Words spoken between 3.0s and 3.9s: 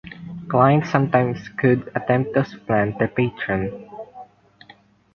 patron.